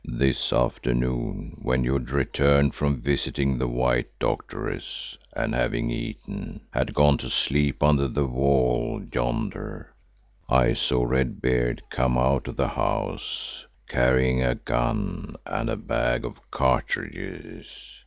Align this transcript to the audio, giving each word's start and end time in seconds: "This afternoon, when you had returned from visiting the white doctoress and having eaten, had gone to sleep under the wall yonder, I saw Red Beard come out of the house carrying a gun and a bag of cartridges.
"This 0.03 0.51
afternoon, 0.51 1.59
when 1.61 1.83
you 1.83 1.93
had 1.93 2.09
returned 2.09 2.73
from 2.73 2.99
visiting 3.03 3.59
the 3.59 3.67
white 3.67 4.09
doctoress 4.17 5.15
and 5.35 5.53
having 5.53 5.91
eaten, 5.91 6.61
had 6.71 6.95
gone 6.95 7.19
to 7.19 7.29
sleep 7.29 7.83
under 7.83 8.07
the 8.07 8.25
wall 8.25 8.99
yonder, 9.13 9.91
I 10.49 10.73
saw 10.73 11.03
Red 11.03 11.39
Beard 11.39 11.83
come 11.91 12.17
out 12.17 12.47
of 12.47 12.55
the 12.55 12.69
house 12.69 13.67
carrying 13.87 14.41
a 14.41 14.55
gun 14.55 15.35
and 15.45 15.69
a 15.69 15.75
bag 15.75 16.25
of 16.25 16.49
cartridges. 16.49 17.99